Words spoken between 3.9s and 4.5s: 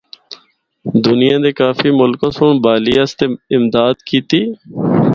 کیتی۔